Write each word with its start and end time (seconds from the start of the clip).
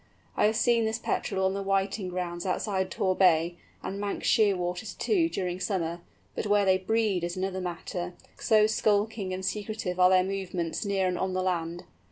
I 0.35 0.45
have 0.47 0.55
seen 0.55 0.85
this 0.85 0.97
Petrel 0.97 1.45
on 1.45 1.53
the 1.53 1.61
whiting 1.61 2.09
grounds 2.09 2.43
outside 2.43 2.89
Tor 2.89 3.15
Bay, 3.15 3.57
and 3.83 3.99
Manx 3.99 4.27
Shearwaters, 4.27 4.97
too, 4.97 5.29
during 5.29 5.59
summer; 5.59 6.01
but 6.33 6.47
where 6.47 6.65
they 6.65 6.79
breed 6.79 7.23
is 7.23 7.37
another 7.37 7.61
matter, 7.61 8.13
so 8.39 8.65
skulking 8.65 9.31
and 9.31 9.45
secretive 9.45 9.99
are 9.99 10.09
their 10.09 10.23
movements 10.23 10.83
near 10.87 11.07
and 11.07 11.19
on 11.19 11.33
the 11.33 11.43
land. 11.43 11.83